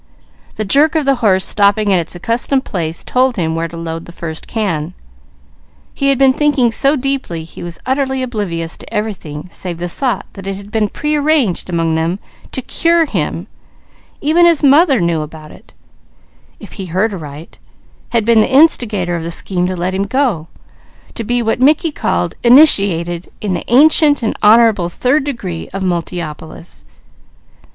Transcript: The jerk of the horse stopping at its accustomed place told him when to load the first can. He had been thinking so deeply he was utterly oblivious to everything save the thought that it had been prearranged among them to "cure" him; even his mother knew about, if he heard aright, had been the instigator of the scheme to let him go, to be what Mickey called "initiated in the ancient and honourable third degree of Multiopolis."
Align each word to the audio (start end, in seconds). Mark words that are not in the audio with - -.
The 0.55 0.65
jerk 0.65 0.95
of 0.95 1.05
the 1.05 1.13
horse 1.21 1.45
stopping 1.45 1.93
at 1.93 1.99
its 1.99 2.15
accustomed 2.15 2.65
place 2.65 3.03
told 3.03 3.35
him 3.35 3.53
when 3.53 3.69
to 3.69 3.77
load 3.77 4.05
the 4.05 4.11
first 4.11 4.47
can. 4.47 4.95
He 5.93 6.07
had 6.09 6.17
been 6.17 6.33
thinking 6.33 6.71
so 6.71 6.95
deeply 6.95 7.43
he 7.43 7.61
was 7.61 7.77
utterly 7.85 8.23
oblivious 8.23 8.77
to 8.77 8.91
everything 8.91 9.47
save 9.51 9.77
the 9.77 9.87
thought 9.87 10.25
that 10.33 10.47
it 10.47 10.57
had 10.57 10.71
been 10.71 10.89
prearranged 10.89 11.69
among 11.69 11.93
them 11.93 12.17
to 12.51 12.63
"cure" 12.63 13.05
him; 13.05 13.45
even 14.21 14.47
his 14.47 14.63
mother 14.63 14.99
knew 14.99 15.21
about, 15.21 15.71
if 16.59 16.71
he 16.73 16.87
heard 16.87 17.13
aright, 17.13 17.59
had 18.09 18.25
been 18.25 18.39
the 18.39 18.51
instigator 18.51 19.15
of 19.15 19.21
the 19.21 19.29
scheme 19.29 19.67
to 19.67 19.75
let 19.77 19.93
him 19.93 20.07
go, 20.07 20.47
to 21.13 21.23
be 21.23 21.43
what 21.43 21.61
Mickey 21.61 21.91
called 21.91 22.33
"initiated 22.43 23.29
in 23.39 23.53
the 23.53 23.63
ancient 23.67 24.23
and 24.23 24.35
honourable 24.41 24.89
third 24.89 25.23
degree 25.25 25.69
of 25.71 25.83
Multiopolis." 25.83 26.85